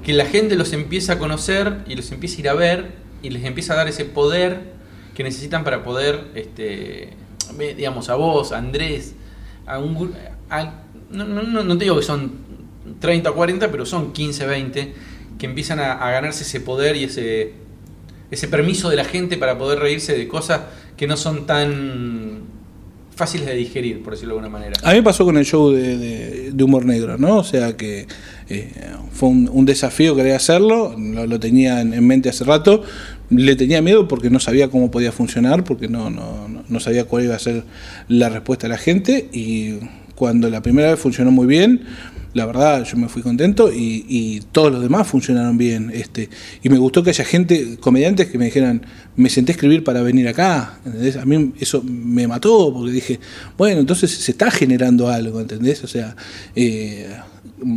[0.03, 2.91] que la gente los empieza a conocer y los empieza a ir a ver
[3.23, 4.73] y les empieza a dar ese poder
[5.15, 7.09] que necesitan para poder, este,
[7.57, 9.15] digamos, a vos, a Andrés,
[9.65, 10.13] a un
[10.49, 10.73] a-
[11.11, 12.31] no, no, no, te digo que son
[12.99, 14.93] 30 o 40, pero son 15, 20,
[15.37, 17.53] que empiezan a, ganarse ese poder y ese,
[18.31, 20.61] ese permiso de la gente para poder reírse de cosas
[20.97, 22.41] que no son tan
[23.15, 24.79] fáciles de digerir, por decirlo de alguna manera.
[24.81, 27.37] A mí me pasó con el show de, de- humor negro, ¿no?
[27.37, 28.07] O sea que
[28.47, 28.71] eh,
[29.11, 32.83] fue un, desafío querer hacerlo, lo, tenía en, en mente hace rato,
[33.29, 37.25] le tenía miedo porque no sabía cómo podía funcionar, porque no, no, no- sabía cuál
[37.25, 37.63] iba a ser
[38.07, 39.75] la respuesta de la gente y
[40.15, 41.81] cuando la primera vez funcionó muy bien,
[42.33, 45.91] la verdad yo me fui contento y, y todos los demás funcionaron bien.
[45.93, 46.29] Este,
[46.61, 50.01] y me gustó que haya gente, comediantes que me dijeran, me senté a escribir para
[50.01, 50.79] venir acá.
[50.85, 51.17] ¿entendés?
[51.17, 53.19] A mí eso me mató porque dije,
[53.57, 55.83] bueno, entonces se está generando algo, ¿entendés?
[55.83, 56.15] O sea,
[56.55, 57.07] eh,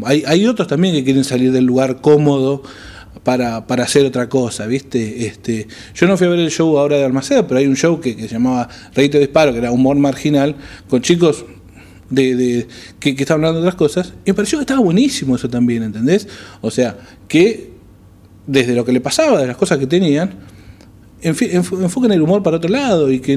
[0.04, 2.62] hay, hay otros también que quieren salir del lugar cómodo
[3.24, 5.26] para, para hacer otra cosa, ¿viste?
[5.26, 8.00] Este, yo no fui a ver el show ahora de Almaceda, pero hay un show
[8.00, 10.56] que, que se llamaba Reito de Disparo, que era humor marginal,
[10.88, 11.44] con chicos
[12.10, 12.66] de, de-
[12.98, 15.82] que, que estaban hablando de otras cosas, y me pareció que estaba buenísimo eso también,
[15.82, 16.26] ¿entendés?
[16.60, 16.96] O sea,
[17.28, 17.70] que
[18.46, 20.30] desde lo que le pasaba, de las cosas que tenían,
[21.22, 23.36] enfo- enfoquen el humor para otro lado y que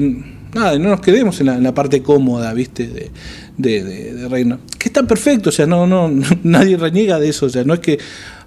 [0.52, 2.88] nada, no nos quedemos en la, en la parte cómoda, ¿viste?
[2.88, 3.10] De,
[3.56, 4.58] de, de- de reino.
[4.78, 6.10] Que está perfecto, o sea, no, no,
[6.42, 7.98] nadie reniega de eso, o sea, no es que,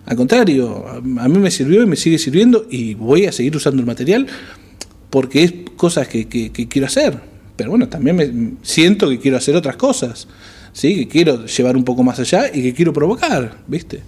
[0.10, 3.80] al contrario, a, mí me sirvió y me sigue sirviendo y voy a seguir usando
[3.80, 4.26] el material
[5.12, 7.19] porque es cosas que, quiero hacer.
[7.56, 10.28] Pero bueno, también me siento que quiero hacer otras cosas,
[10.74, 10.95] ¿sí?
[10.95, 14.02] Que quiero llevar un poco más allá y que quiero provocar, ¿viste?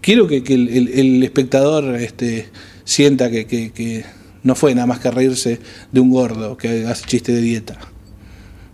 [0.00, 2.48] Quiero que, el, espectador este,
[2.84, 4.04] sienta que,
[4.44, 5.58] no fue nada más que reírse
[5.90, 7.78] de un gordo que hace chiste de dieta,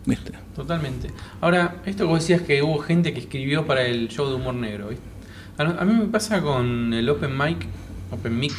[0.05, 0.33] ¿viste?
[0.55, 1.09] Totalmente.
[1.41, 4.89] Ahora, esto que decías que hubo gente que escribió para el show de humor negro,
[4.89, 5.18] ¿viste?
[5.59, 7.66] A, mí me pasa con el Open Mic,
[8.12, 8.55] Open Mic,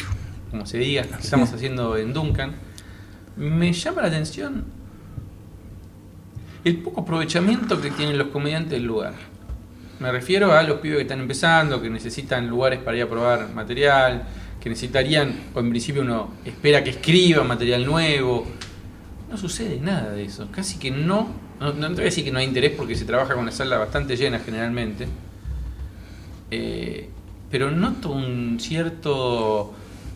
[0.52, 2.52] como se diga, que estamos haciendo en Duncan.
[3.38, 4.66] Me llama la atención
[6.66, 9.14] el poco aprovechamiento que tienen los comediantes del lugar.
[10.02, 13.48] Me refiero a los pibes que están empezando, que necesitan lugares para ir a probar
[13.54, 14.24] material,
[14.60, 18.46] que necesitarían, o en principio uno espera que escriban material nuevo.
[19.32, 20.50] No sucede nada de eso.
[20.52, 21.30] Casi que no.
[21.62, 23.54] No, no te voy a decir que no hay interés porque se trabaja con la
[23.54, 25.08] sala bastante llena generalmente.
[26.52, 27.08] Eh,
[27.52, 29.74] pero noto un cierto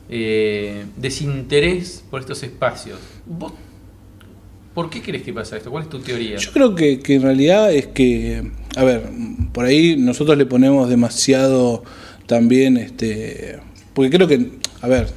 [0.10, 3.00] eh, desinterés por estos espacios.
[3.26, 3.54] ¿Vos
[4.74, 5.70] ¿Por qué crees que pasa esto?
[5.70, 6.38] ¿Cuál es tu teoría?
[6.38, 9.08] Yo creo que, que en realidad es que, a ver,
[9.52, 11.84] por ahí nosotros le ponemos demasiado
[12.26, 13.60] también, este,
[13.94, 14.50] porque creo que,
[14.84, 15.08] a ver,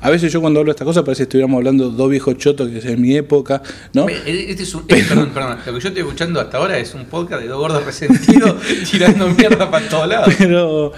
[0.00, 2.38] a veces yo cuando hablo de esta cosa parece que estuviéramos hablando de dos viejos
[2.38, 3.60] chotos que es en mi época,
[3.94, 4.08] ¿no?
[4.08, 5.58] Este es un, eh, perdón, perdón.
[5.66, 8.54] Lo que yo estoy escuchando hasta ahora es un podcast de dos gordos resentidos
[8.90, 10.32] tirando mierda para todos lados.
[10.38, 10.92] Pero,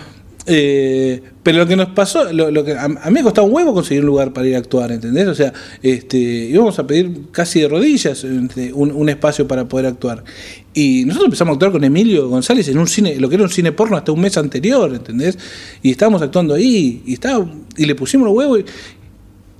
[0.45, 3.55] eh, pero lo que nos pasó, lo, lo que, a, a mí me costaba un
[3.55, 5.29] huevo conseguir un lugar para ir a actuar, ¿entendés?
[5.29, 9.87] O sea, este, íbamos a pedir casi de rodillas este, un, un espacio para poder
[9.87, 10.25] actuar.
[10.75, 13.51] Y nosotros empezamos a actuar con Emilio González en un cine, lo que era un
[13.51, 15.39] cine porno hasta un mes anterior, ¿entendés?
[15.83, 18.61] Y estábamos actuando ahí, y, estaba, y le pusimos los huevos.
[18.61, 18.65] y-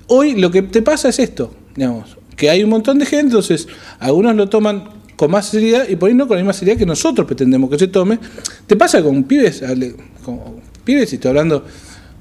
[0.09, 3.69] hoy lo que te pasa es esto, digamos, que hay un montón de gente, entonces
[3.99, 4.85] algunos lo toman
[5.17, 7.79] con más seriedad y por ahí no con la misma seriedad que nosotros pretendemos que
[7.79, 8.19] se tome.
[8.67, 9.63] Te pasa con pibes,
[10.85, 11.65] pibes y estoy hablando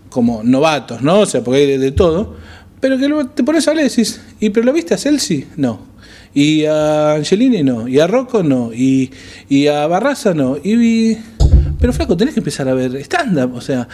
[0.10, 1.22] como novatos, ¿no?
[1.22, 2.36] O sea, porque hay de, de todo,
[2.80, 5.48] pero que luego te pones a hablar y decís, ¿y pero lo viste a Celsi?
[5.58, 5.90] No.
[6.34, 9.12] Y a Angelini no, y a Rocco no, y,
[9.50, 10.74] y a Barraza no, y,
[11.12, 11.18] y-
[11.80, 13.88] pero flaco, tenés que empezar a ver stand-up, o sea,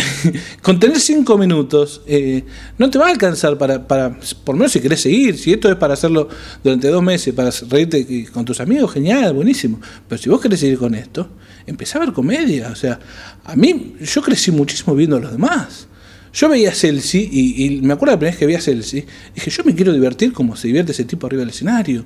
[0.62, 2.44] con tener cinco minutos eh,
[2.78, 5.76] no te va a alcanzar para, para, por menos si querés seguir, si esto es
[5.76, 6.28] para hacerlo
[6.62, 9.80] durante dos meses, para reírte con tus amigos, genial, buenísimo.
[10.08, 11.28] Pero si vos querés seguir con esto,
[11.66, 12.68] empezá a ver comedia.
[12.70, 12.98] O sea,
[13.44, 15.86] a mí, yo crecí muchísimo viendo a los demás.
[16.32, 19.04] Yo veía a Celsi y, y me acuerdo la primera vez que vi a Celsi,
[19.34, 22.04] dije, yo me quiero divertir como se divierte ese tipo arriba del escenario.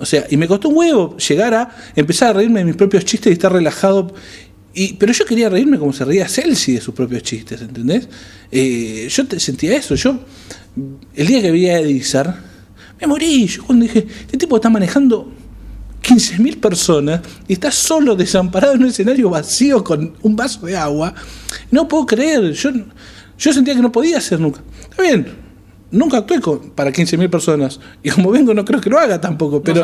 [0.00, 3.04] O sea, y me costó un huevo llegar a empezar a reírme de mis propios
[3.04, 4.12] chistes y estar relajado.
[4.72, 8.08] Y, pero yo quería reírme como se reía Celsi de sus propios chistes, ¿entendés?
[8.52, 9.94] Eh, yo te- sentía eso.
[9.96, 10.20] Yo,
[11.14, 12.40] el día que vi a Edizar,
[13.00, 13.46] me morí.
[13.46, 15.32] Yo cuando dije, este tipo está manejando
[16.02, 21.14] 15.000 personas y está solo desamparado en un escenario vacío con un vaso de agua.
[21.70, 22.52] No puedo creer.
[22.52, 22.70] Yo,
[23.38, 24.62] yo sentía que no podía hacer nunca.
[24.88, 25.26] Está bien,
[25.90, 27.80] nunca actué con- para 15.000 personas.
[28.04, 29.62] Y como vengo, no creo que lo haga tampoco.
[29.62, 29.82] Pero,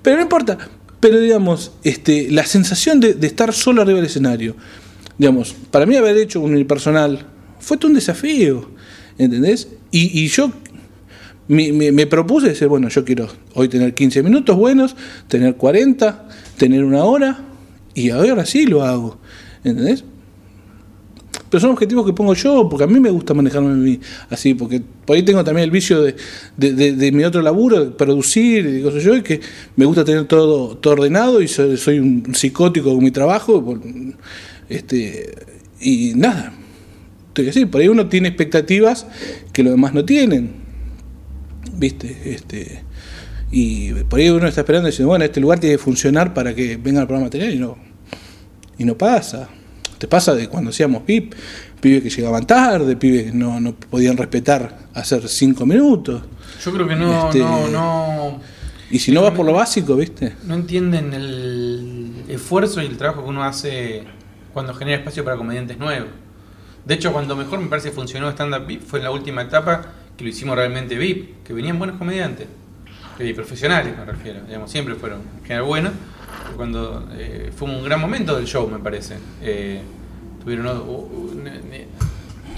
[0.00, 0.56] pero no importa.
[1.02, 4.54] Pero digamos, este, la sensación de, estar solo arriba del escenario,
[5.18, 7.26] digamos, para mí haber hecho un unipersonal
[7.58, 8.70] fue todo un desafío.
[9.18, 9.66] ¿Entendés?
[9.90, 10.52] Y, yo
[11.48, 14.94] me, me- me propuse decir, bueno, yo quiero hoy tener 15 minutos buenos,
[15.26, 17.46] tener 40, tener una hora,
[17.94, 19.18] y ahora sí lo hago.
[19.64, 20.04] ¿Entendés?
[21.52, 25.16] Pero son objetivos que pongo yo, porque a mí me gusta manejarme así, porque por
[25.16, 29.20] ahí tengo también el vicio de, mi otro laburo, de producir y cosas yo, y
[29.20, 29.38] que
[29.76, 33.78] me gusta tener todo, todo ordenado y soy, soy un psicótico con mi trabajo.
[34.70, 35.34] Este,
[35.78, 36.54] y nada,
[37.28, 39.06] estoy así, por ahí uno tiene expectativas
[39.52, 40.52] que los demás no tienen.
[41.74, 42.16] ¿Viste?
[42.24, 42.82] Este,
[43.50, 46.54] y por ahí uno está esperando y dice, bueno, este lugar tiene que funcionar para
[46.54, 47.76] que venga el programa material y no,
[48.78, 49.50] y no pasa.
[50.02, 51.32] Te pasa de cuando hacíamos PIP,
[51.80, 56.22] pibes que llegaban tarde, pibes que no, no podían respetar hacer cinco minutos.
[56.64, 58.40] Yo creo que no, Este- no, no,
[58.90, 60.32] Y si no vas por lo básico, ¿viste?
[60.44, 64.02] no entienden el esfuerzo y el trabajo que uno hace
[64.52, 66.08] cuando genera espacio para comediantes nuevos.
[66.84, 69.82] De hecho, cuando mejor me parece funcionó Stand Up VIP fue en la última etapa
[70.16, 72.48] que lo hicimos realmente VIP, que venían buenos comediantes,
[73.36, 75.92] profesionales me refiero, digamos, siempre fueron en general buenos.
[76.56, 79.14] Cuando eh, fue un gran momento del show, me parece.
[79.42, 79.80] Eh,
[80.42, 80.82] tuvieron,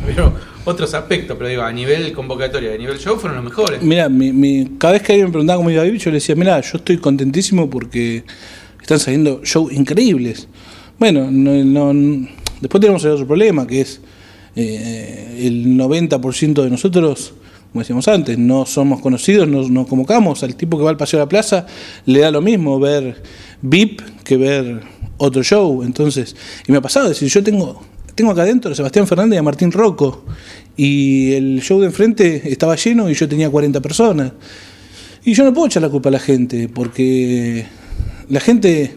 [0.01, 3.83] tuvieron otros aspectos, pero digo, a nivel convocatoria, a nivel show fueron los mejores.
[3.83, 6.17] Mira, mi, mi- cada vez que alguien me preguntaba cómo iba a vivir, yo le
[6.17, 8.25] decía, mira, yo estoy contentísimo porque
[8.81, 10.49] están saliendo shows increíbles.
[10.99, 12.29] Bueno, no, no-
[12.61, 14.01] después tenemos el otro problema, que es
[14.57, 17.35] eh, el 90% de nosotros,
[17.75, 20.45] como decíamos antes, no somos conocidos, no nos convocamos.
[20.45, 21.67] Al tipo que va al Paseo de la Plaza
[22.07, 23.21] le da lo mismo ver
[23.63, 24.81] VIP que ver
[25.17, 25.83] otro show.
[25.83, 26.37] Entonces,
[26.69, 27.83] y me ha pasado, es decir, yo tengo,
[28.15, 30.25] tengo acá adentro a Sebastián Fernández y a Martín Rocco,
[30.77, 34.31] y el show de enfrente estaba lleno y yo tenía 40 personas.
[35.25, 37.67] Y yo no puedo echar la culpa a la gente, porque
[38.29, 38.95] la gente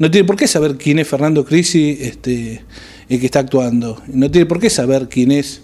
[0.00, 2.64] no tiene por qué saber quién es Fernando Crisi, este,
[3.08, 4.02] el que está actuando.
[4.08, 5.60] No tiene por qué saber quién es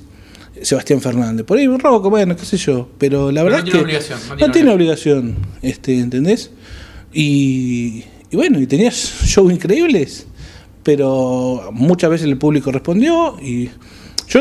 [0.62, 1.44] Sebastián Fernández.
[1.46, 2.88] Por ahí, Rocco, bueno, qué sé yo.
[2.98, 5.98] Pero la Pero verdad no es tiene que obligación, no no tiene tiene obligación, este,
[5.98, 6.50] ¿entendés?
[7.12, 10.26] Y, y bueno, y tenías shows increíbles,
[10.82, 13.70] pero muchas veces el público respondió y
[14.28, 14.40] yo,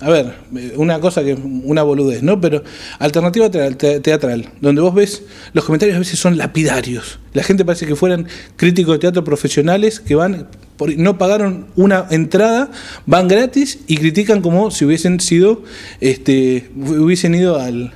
[0.00, 0.34] a ver,
[0.76, 2.40] una cosa que una boludez, ¿no?
[2.40, 2.62] Pero
[2.98, 5.22] alternativa teatral, te- teatral, donde vos ves
[5.54, 7.18] los comentarios a veces son lapidarios.
[7.32, 10.48] La gente parece que fueran críticos de teatro profesionales que van,
[10.96, 12.70] no pagaron una entrada,
[13.06, 15.62] van gratis y critican como si hubiesen sido,
[16.00, 17.92] este, hubiesen ido al,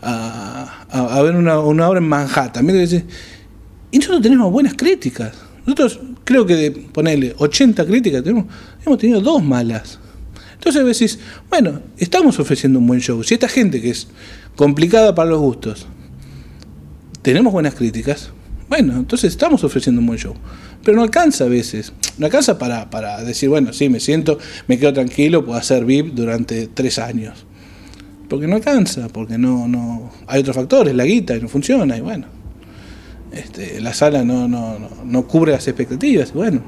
[0.00, 2.66] a, ver una, obra en Manhattan.
[3.90, 5.34] Y nosotros tenemos buenas críticas.
[5.66, 8.46] Nosotros creo que de ponerle 80 críticas tenemos,
[8.84, 9.98] hemos tenido dos malas.
[10.64, 11.18] Entonces vos decís,
[11.50, 13.22] bueno, estamos ofreciendo un buen show.
[13.22, 14.08] Si esta gente que es
[14.56, 15.86] complicada para los gustos,
[17.20, 18.30] tenemos buenas críticas,
[18.70, 20.34] bueno, entonces estamos ofreciendo un buen show.
[20.82, 21.92] Pero no alcanza a veces.
[22.16, 26.14] No alcanza para, para decir, bueno, sí, me siento, me quedo tranquilo, puedo hacer VIP
[26.14, 27.44] durante tres años.
[28.30, 30.12] Porque no alcanza, porque no, no.
[30.26, 32.26] Hay otros factores, la guita y no funciona, y bueno.
[33.32, 36.62] Este, la sala no, no, no, no cubre las expectativas, y bueno,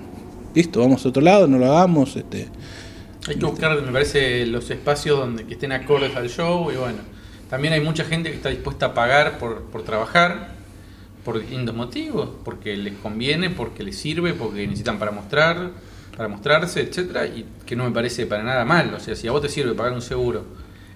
[0.54, 2.48] listo, vamos a otro lado, no lo hagamos, este.
[3.28, 6.98] Hay que buscar, me parece, los espacios donde que estén acordes al show y bueno.
[7.50, 10.56] También hay mucha gente que está dispuesta a pagar por, por trabajar
[11.24, 15.72] por distintos motivos, porque les conviene, porque les sirve, porque necesitan para mostrar,
[16.16, 18.94] para mostrarse, etcétera, y que no me parece para nada mal.
[18.94, 20.44] O sea, si a vos te sirve pagar un seguro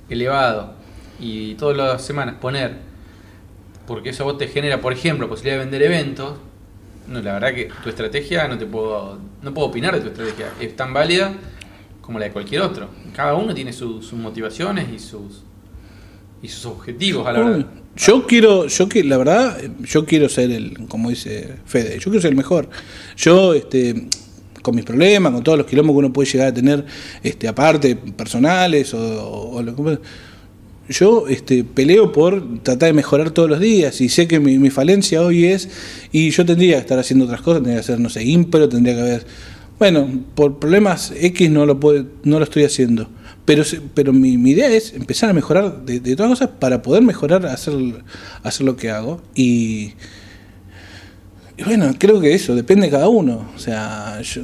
[0.09, 0.75] elevado
[1.19, 2.77] y todas las semanas poner,
[3.89, 6.39] porque eso a vos te genera, por ejemplo, posibilidad de vender eventos,
[7.09, 10.53] no, la verdad que tu estrategia no te puedo, no puedo opinar de tu estrategia,
[10.61, 11.33] es tan válida
[12.11, 12.89] como la de cualquier otro.
[13.15, 15.45] Cada uno tiene su- sus motivaciones y sus
[16.43, 17.67] y sus objetivos a la hora.
[17.95, 22.21] Yo quiero, yo que la verdad, yo quiero ser el, como dice Fede, yo quiero
[22.21, 22.69] ser el mejor.
[23.17, 24.09] Yo, este,
[24.61, 26.85] con mis problemas, con todos los quilombos que uno puede llegar a tener,
[27.23, 29.99] este, aparte, personales o, lo que
[30.89, 35.23] yo este, peleo por tratar de mejorar todos los días y sé que mi, falencia
[35.23, 35.69] hoy es,
[36.11, 38.97] y yo tendría que estar haciendo otras cosas, tendría que hacer, no sé, ímpero, tendría
[38.97, 39.27] que haber,
[39.81, 41.81] bueno, por problemas X no lo,
[42.23, 43.09] no lo estoy haciendo,
[43.47, 43.65] pero,
[43.95, 47.73] pero mi, idea es empezar a mejorar de, de todas cosas para poder mejorar, hacer,
[48.61, 49.23] lo que hago.
[49.35, 49.95] Y,
[51.65, 54.43] bueno, creo que eso, depende de cada uno, o sea, yo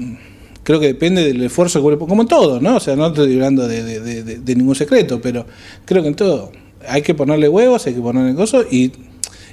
[0.63, 2.77] creo que depende del esfuerzo que como en todo, ¿no?
[2.77, 4.01] O sea, no estoy hablando de,
[4.41, 5.47] de- ningún secreto, pero
[5.85, 6.51] creo que en todo.
[6.89, 8.91] Hay que ponerle huevos, hay que ponerle cosas y,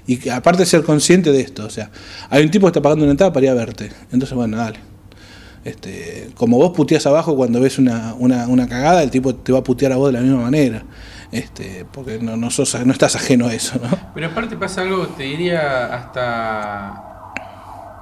[0.07, 1.91] y aparte ser consciente de esto, o sea,
[2.29, 4.92] hay un tipo que está pagando una entrada para ir a verte, entonces bueno, dale.
[5.63, 9.59] Este, como vos puteás abajo cuando ves una, una, una cagada, el tipo te va
[9.59, 10.83] a putear a vos de la misma manera.
[11.31, 13.89] Este, porque no, no, no estás ajeno a eso, ¿no?
[14.13, 17.33] Pero aparte pasa algo, te diría, hasta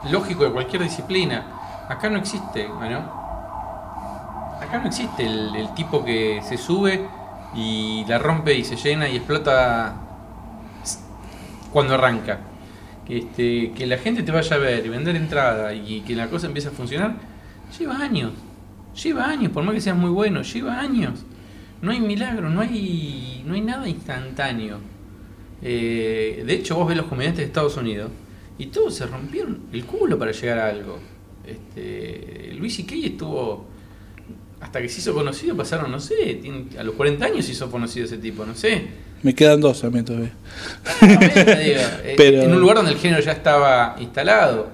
[0.09, 1.85] lógico de cualquier disciplina.
[1.87, 3.21] Acá no existe, ¿no?
[4.59, 7.07] Acá no existe el, tipo que se sube
[7.55, 9.95] y la rompe y se llena y explota
[11.71, 12.39] cuando arranca.
[13.07, 16.47] Este, que la gente te vaya a ver y vender entrada y que la cosa
[16.47, 17.15] empiece a funcionar,
[17.77, 18.31] lleva años.
[19.03, 21.23] Lleva años, por más que seas muy bueno, lleva años.
[21.81, 24.79] No hay milagro, no hay, no hay nada instantáneo.
[25.61, 28.11] Eh, de hecho, vos ves los comediantes de Estados Unidos
[28.57, 30.99] y todos se rompieron el culo para llegar a algo.
[31.45, 33.65] Este, Luis y estuvo,
[34.59, 36.41] hasta que se hizo conocido, pasaron, no sé,
[36.77, 38.87] a los 40 años se hizo conocido ese tipo, no sé.
[39.23, 40.31] Me quedan dos a mí todavía.
[41.01, 41.11] Digo,
[42.03, 44.69] eh, Pero- En un lugar donde el género ya estaba instalado.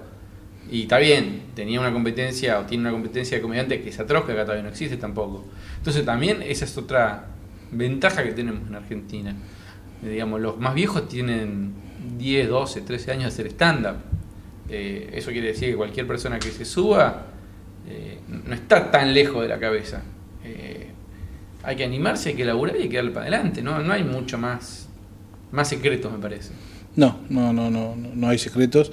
[0.71, 4.25] Y está bien, tenía una competencia o tiene una competencia de comediantes que es atroz,
[4.25, 5.43] que acá todavía no existe tampoco.
[5.77, 7.25] Entonces también esa es otra
[7.71, 9.35] ventaja que tenemos en Argentina.
[10.03, 11.73] Eh, digamos, los más viejos tienen
[12.19, 13.95] 10, 12, 13 años de hacer stand-up.
[14.69, 17.25] Eh, eso quiere decir que cualquier persona que se suba
[17.89, 20.03] eh, no está tan lejos de la cabeza.
[21.63, 23.63] Hay que animarse, hay que laburar y hay que darle para adelante.
[23.63, 24.87] No, no hay mucho más,
[25.51, 26.53] más secretos, me parece.
[26.95, 28.91] No, no, no, no, no hay secretos.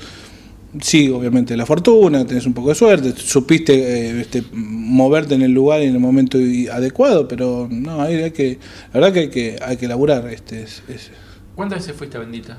[0.81, 5.53] Sí, obviamente la fortuna, tenés un poco de suerte, supiste eh, este, moverte en el
[5.53, 6.37] lugar y en el momento
[6.73, 8.59] adecuado, pero no, hay, hay que,
[8.93, 11.13] la verdad que hay que, hay que laburar, este, es, es
[11.55, 12.59] ¿Cuántas veces fuiste a Bendita?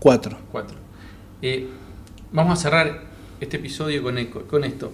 [0.00, 0.36] cuatro.
[0.50, 0.76] Cuatro.
[1.40, 1.66] Eh,
[2.32, 3.04] vamos a cerrar
[3.40, 4.16] este episodio con,
[4.48, 4.92] con esto.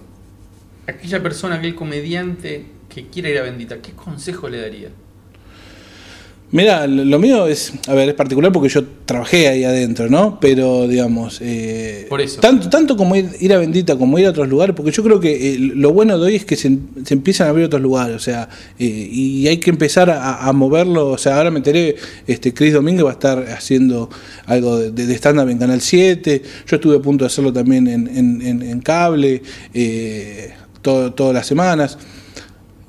[0.87, 4.89] Aquella persona, aquel comediante que quiera ir a Bendita, ¿qué consejo le daría?
[6.53, 10.37] Mira, lo mío es, a ver, es particular porque yo trabajé ahí adentro, ¿no?
[10.41, 12.41] Pero, digamos, eh, Por eso.
[12.41, 15.21] Tanto, tanto como ir, ir a Bendita como ir a otros lugares, porque yo creo
[15.21, 18.17] que eh, lo bueno de hoy es que se, se empiezan a abrir otros lugares,
[18.17, 21.95] o sea, eh, y hay que empezar a, a moverlo, o sea, ahora me enteré,
[22.27, 24.09] este, Chris Domínguez va a estar haciendo
[24.45, 28.07] algo de, de stand-up en Canal 7, yo estuve a punto de hacerlo también en,
[28.09, 29.41] en- en- en cable,
[29.73, 31.97] eh, todo- todas las semanas.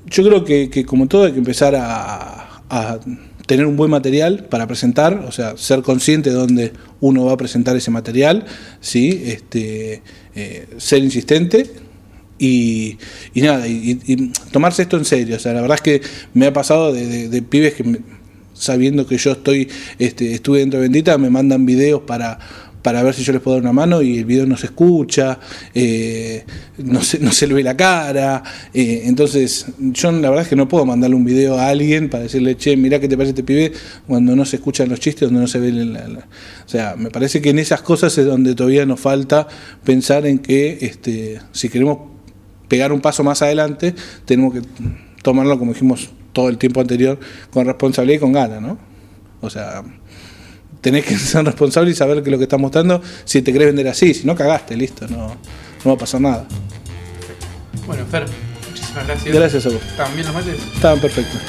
[0.07, 2.99] Yo creo que, que como todo hay que empezar a, a
[3.45, 7.37] tener un buen material para presentar, o sea, ser consciente de dónde uno va a
[7.37, 8.45] presentar ese material,
[8.79, 9.21] ¿sí?
[9.25, 10.01] este,
[10.35, 11.69] eh, ser insistente
[12.39, 12.97] y,
[13.33, 15.35] y nada, y, y tomarse esto en serio.
[15.35, 16.01] O sea, la verdad es que
[16.33, 17.99] me ha pasado de, de- pibes que me-
[18.53, 19.67] sabiendo que yo estoy,
[19.99, 22.39] este, estuve dentro de Bendita, me mandan videos para,
[22.83, 25.39] para ver si yo les puedo dar una mano y el video no se escucha,
[25.73, 26.45] eh,
[26.77, 28.43] no, se, no se le ve la cara.
[28.73, 32.23] eh, entonces, yo la verdad es que no puedo mandarle un video a alguien para
[32.23, 33.71] decirle, che, mirá qué te parece este pibe
[34.05, 36.19] cuando no se escuchan los chistes, donde no se ve la, la-
[36.65, 39.47] O sea, me parece que en esas cosas es donde todavía nos falta
[39.83, 41.97] pensar en que este, si queremos
[42.67, 44.61] pegar un paso más adelante, tenemos que
[45.21, 47.17] tomarlo, como dijimos todo el tiempo anterior,
[47.51, 48.77] con responsabilidad y con ganas, ¿no?
[49.41, 49.83] O sea,
[50.83, 53.87] tenés que ser responsable y saber que lo que estás mostrando, si te querés vender
[53.87, 55.35] así, si no cagaste, listo, no,
[55.83, 56.45] no va a pasar nada.
[57.87, 58.25] Bueno, Fer,
[58.69, 59.35] muchísimas gracias.
[59.35, 59.81] Gracias a vos.
[59.81, 60.55] ¿Estaban bien los mates?
[60.75, 61.41] Estaban perfectos.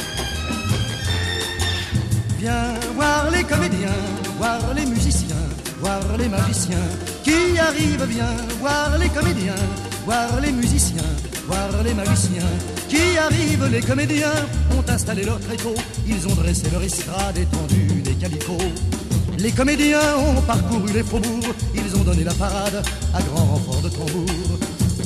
[2.41, 3.97] Viens voir les comédiens,
[4.39, 5.49] voir les musiciens,
[5.81, 6.89] voir les magiciens
[7.23, 8.07] qui arrivent.
[8.09, 9.63] Viens voir les comédiens,
[10.05, 11.11] voir les musiciens,
[11.47, 12.53] voir les magiciens
[12.89, 13.69] qui arrivent.
[13.71, 14.35] Les comédiens
[14.77, 15.75] ont installé leur tréteau,
[16.07, 19.04] ils ont dressé leur estrade étendue des calicots.
[19.39, 22.83] Les comédiens ont parcouru les faubourgs, ils ont donné la parade
[23.15, 24.59] à grand renfort de tambour.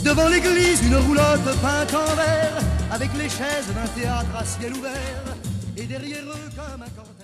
[0.04, 2.58] Devant l'église, une roulotte peinte en vert,
[2.90, 5.24] avec les chaises d'un théâtre à ciel ouvert,
[5.76, 7.17] et derrière eux comme un.